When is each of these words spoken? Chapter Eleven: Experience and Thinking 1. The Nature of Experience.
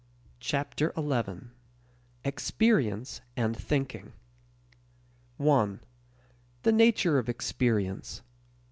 Chapter 0.39 0.91
Eleven: 0.97 1.51
Experience 2.25 3.21
and 3.37 3.55
Thinking 3.55 4.13
1. 5.37 5.79
The 6.63 6.71
Nature 6.71 7.19
of 7.19 7.29
Experience. 7.29 8.23